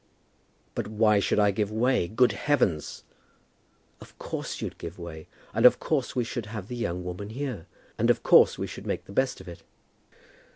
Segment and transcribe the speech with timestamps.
[0.73, 2.07] "But why should I give way?
[2.07, 3.03] Good heavens!"
[4.01, 7.67] "Of course you'd give way, and of course we should have the young woman here,
[7.99, 9.61] and of course we should make the best of it."